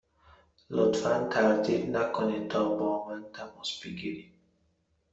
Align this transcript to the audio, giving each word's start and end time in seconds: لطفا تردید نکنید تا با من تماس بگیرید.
لطفا 0.69 1.27
تردید 1.27 1.89
نکنید 1.97 2.47
تا 2.49 2.75
با 2.75 3.07
من 3.07 3.23
تماس 3.33 3.81
بگیرید. 3.83 4.33